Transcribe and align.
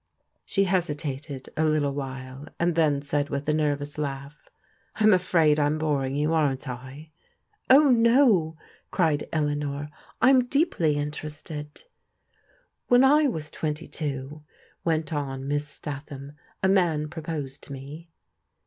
She 0.45 0.63
hesitated 0.63 1.49
a 1.55 1.63
little 1.63 1.91
while, 1.93 2.47
and 2.59 2.73
then 2.73 3.03
said 3.03 3.29
with 3.29 3.47
a 3.47 3.53
nerv 3.53 3.81
ous 3.81 3.99
laugh:" 3.99 4.49
I'm 4.95 5.13
afraid 5.13 5.59
I 5.59 5.67
am 5.67 5.77
boring 5.77 6.15
you, 6.15 6.33
aren't 6.33 6.67
I?"" 6.67 7.11
Oh, 7.69 7.91
no!" 7.91 8.57
cried 8.89 9.29
Eleanor." 9.31 9.89
I 10.19 10.31
am 10.31 10.47
deeply 10.47 10.95
interested." 10.97 11.83
"When 12.87 13.03
I 13.03 13.27
was 13.27 13.51
twenty 13.51 13.85
two," 13.85 14.41
went 14.83 15.13
on 15.13 15.47
Miss 15.47 15.67
Statham," 15.67 16.31
a 16.63 16.67
man 16.67 17.07
proposed 17.07 17.61
to 17.65 17.71
me." 17.73 18.09